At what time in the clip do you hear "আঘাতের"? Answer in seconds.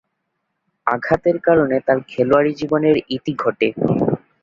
0.87-1.37